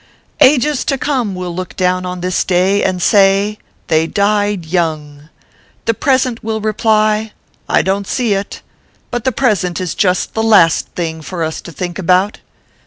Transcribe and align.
"Ages 0.51 0.83
to 0.85 0.97
come 0.97 1.35
will 1.35 1.53
look 1.55 1.75
down 1.75 2.07
on 2.07 2.21
this 2.21 2.43
day 2.43 2.83
and 2.83 2.99
say: 3.03 3.59
i 3.59 3.63
They 3.85 4.07
died 4.07 4.65
young/ 4.65 5.29
The 5.85 5.93
Present 5.93 6.43
will 6.43 6.59
reply: 6.59 7.25
c 7.25 7.31
I 7.69 7.83
don 7.83 8.03
t 8.05 8.09
see 8.09 8.33
it; 8.33 8.63
but 9.11 9.25
the 9.25 9.31
present 9.31 9.79
is 9.79 9.93
just 9.93 10.33
the 10.33 10.41
last 10.41 10.87
thing 10.95 11.21
for 11.21 11.43
us 11.43 11.61
to 11.61 11.71
think 11.71 11.99
about. 11.99 12.39